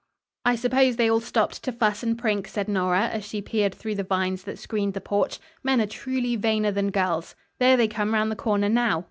"I 0.45 0.55
suppose 0.55 0.95
they 0.95 1.11
all 1.11 1.19
stopped 1.19 1.61
to 1.63 1.71
fuss 1.71 2.01
and 2.01 2.17
prink," 2.17 2.47
said 2.47 2.67
Nora, 2.67 3.03
as 3.09 3.23
she 3.23 3.39
peered 3.39 3.75
through 3.75 3.93
the 3.93 4.03
vines 4.03 4.41
that 4.45 4.57
screened 4.57 4.95
the 4.95 4.99
porch. 4.99 5.37
"Men 5.61 5.79
are, 5.79 5.85
truly, 5.85 6.35
vainer 6.35 6.71
than 6.73 6.89
girls. 6.89 7.35
There 7.59 7.77
they 7.77 7.87
come 7.87 8.11
around 8.11 8.29
the 8.29 8.35
corner, 8.35 8.67
now. 8.67 8.99